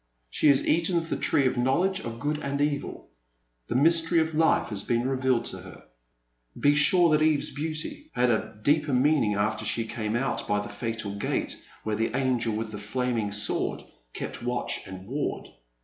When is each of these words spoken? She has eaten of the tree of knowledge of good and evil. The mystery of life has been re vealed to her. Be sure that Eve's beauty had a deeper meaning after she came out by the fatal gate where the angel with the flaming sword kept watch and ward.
She 0.31 0.47
has 0.47 0.67
eaten 0.67 0.97
of 0.97 1.09
the 1.09 1.15
tree 1.15 1.45
of 1.45 1.57
knowledge 1.57 1.99
of 1.99 2.19
good 2.19 2.39
and 2.39 2.59
evil. 2.59 3.11
The 3.67 3.75
mystery 3.75 4.19
of 4.19 4.33
life 4.33 4.69
has 4.69 4.83
been 4.83 5.07
re 5.07 5.15
vealed 5.15 5.43
to 5.51 5.59
her. 5.59 5.83
Be 6.59 6.73
sure 6.73 7.11
that 7.11 7.21
Eve's 7.21 7.51
beauty 7.51 8.09
had 8.15 8.31
a 8.31 8.57
deeper 8.63 8.93
meaning 8.93 9.35
after 9.35 9.63
she 9.63 9.85
came 9.85 10.15
out 10.15 10.47
by 10.47 10.59
the 10.59 10.69
fatal 10.73 11.13
gate 11.13 11.55
where 11.83 11.95
the 11.95 12.17
angel 12.17 12.55
with 12.55 12.71
the 12.71 12.79
flaming 12.79 13.31
sword 13.31 13.83
kept 14.11 14.41
watch 14.41 14.87
and 14.87 15.05
ward. 15.05 15.49